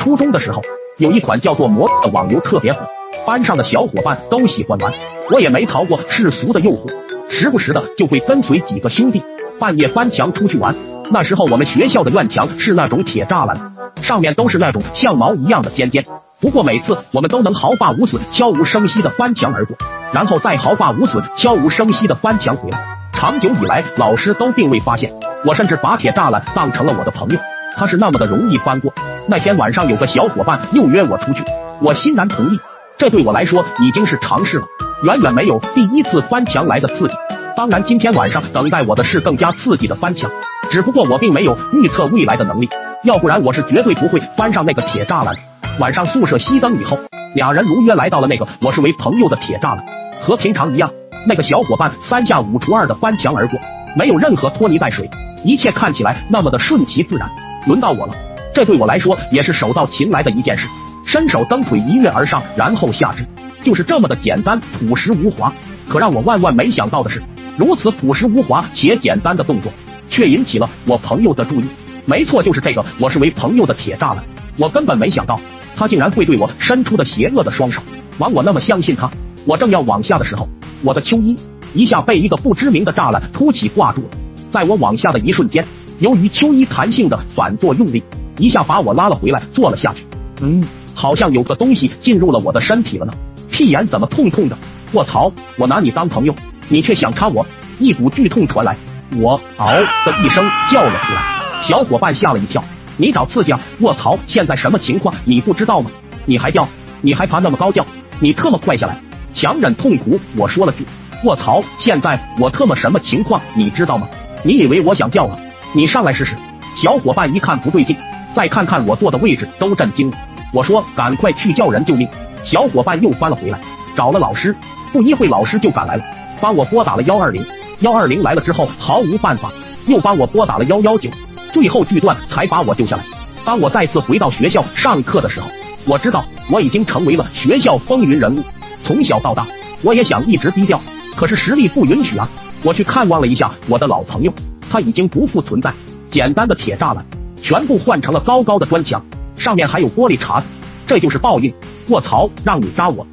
[0.00, 0.62] 初中的时候，
[0.96, 2.80] 有一款叫做魔的网游特别火，
[3.26, 4.90] 班上的小伙伴都喜欢玩，
[5.30, 6.90] 我也没逃过世俗的诱惑，
[7.28, 9.22] 时不时的就会跟随几个兄弟
[9.58, 10.74] 半夜翻墙出去玩。
[11.10, 16.02] 那时候我们学校的院墙是那种铁栅栏，上面都是那种像毛一样的尖尖。
[16.40, 19.76] 不过每次我们都能毫发无损、悄无声息的翻墙而过，
[20.14, 22.80] 然后再毫发无损、悄无声息的翻墙回来。
[23.12, 25.12] 长久以来，老师都并未发现。
[25.44, 27.38] 我甚至把铁栅栏当成了我的朋友，
[27.76, 28.92] 他是那么的容易翻过。
[29.28, 31.42] 那天晚上有个小伙伴又约我出去，
[31.80, 32.60] 我欣然同意。
[32.98, 34.66] 这对我来说已经是常事了，
[35.04, 37.14] 远远没有第一次翻墙来的刺激。
[37.56, 40.30] 当然，今天晚上等待我的是更加刺激的翻墙。
[40.70, 42.68] 只不过我并没有预测未来的能力，
[43.04, 45.34] 要不然我是绝对不会翻上那个铁栅栏。
[45.78, 46.98] 晚上宿舍熄灯以后，
[47.34, 49.84] 俩人如约来到了那个我视为朋友的铁栅栏。
[50.22, 50.90] 和平常一样，
[51.26, 53.58] 那个小伙伴三下五除二的翻墙而过，
[53.96, 55.08] 没有任何拖泥带水，
[55.44, 57.28] 一切看起来那么的顺其自然。
[57.66, 58.14] 轮到我了，
[58.54, 60.66] 这对我来说也是手到擒来的一件事。
[61.04, 63.24] 伸手蹬腿一跃而上，然后下肢，
[63.64, 65.52] 就是这么的简单朴实无华。
[65.88, 67.20] 可让我万万没想到的是，
[67.56, 69.72] 如此朴实无华且简单的动作。
[70.08, 71.64] 却引起了我朋友的注意。
[72.04, 74.24] 没错，就是这个我视为朋友的铁栅栏。
[74.56, 75.38] 我根本没想到
[75.76, 77.80] 他竟然会对我伸出的邪恶的双手。
[78.18, 79.08] 枉我那么相信他。
[79.46, 80.48] 我正要往下的时候，
[80.82, 81.36] 我的秋衣
[81.74, 84.08] 一下被一个不知名的栅栏凸起挂住了。
[84.52, 85.64] 在我往下的一瞬间，
[86.00, 88.02] 由于秋衣弹性的反作用力，
[88.38, 90.02] 一下把我拉了回来，坐了下去。
[90.40, 93.12] 嗯，好像有个东西进入了我的身体了呢。
[93.50, 94.56] 屁眼怎么痛痛的？
[94.94, 95.30] 卧槽！
[95.58, 96.34] 我拿你当朋友，
[96.70, 97.46] 你却想插我？
[97.78, 98.74] 一股剧痛传来。
[99.18, 99.66] 我嗷
[100.06, 101.22] 的一声叫了出来，
[101.62, 102.64] 小伙伴吓了一跳。
[102.96, 103.60] 你找刺激啊！
[103.80, 105.14] 卧槽，现在什么情况？
[105.26, 105.90] 你不知道吗？
[106.24, 106.66] 你还叫？
[107.02, 107.84] 你还爬那么高叫？
[108.20, 108.96] 你特么快下来！
[109.34, 110.86] 强忍痛苦，我说了句：
[111.24, 113.38] 卧槽，现在我特么什么情况？
[113.54, 114.08] 你知道吗？
[114.42, 115.36] 你以为我想叫啊？
[115.72, 116.36] 你上来试试！
[116.82, 117.96] 小伙伴一看不对劲，
[118.34, 120.18] 再看看我坐的位置，都震惊了。
[120.52, 122.08] 我说赶快去叫人救命！
[122.44, 123.60] 小伙伴又翻了回来，
[123.96, 124.54] 找了老师。
[124.92, 126.04] 不一会，老师就赶来了，
[126.40, 127.40] 帮我拨打了幺二零。
[127.80, 129.48] 幺二零来了之后毫无办法，
[129.86, 131.08] 又帮我拨打了幺幺九，
[131.52, 133.04] 最后锯断才把我救下来。
[133.44, 135.46] 当我再次回到学校上课的时候，
[135.84, 138.42] 我知道我已经成为了学校风云人物。
[138.84, 139.46] 从小到大，
[139.82, 140.80] 我也想一直低调，
[141.16, 142.28] 可是实力不允许啊。
[142.62, 144.32] 我去看望了一下我的老朋友，
[144.70, 145.70] 它已经不复存在。
[146.10, 147.04] 简单的铁栅栏
[147.42, 149.04] 全部换成了高高的砖墙，
[149.36, 150.46] 上面还有玻璃碴子，
[150.86, 151.52] 这就是报应。
[151.88, 153.06] 卧槽，让你扎我！